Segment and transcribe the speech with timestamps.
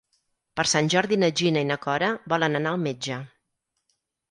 [0.59, 3.21] Per Sant Jordi na Gina i na Cora volen anar al metge.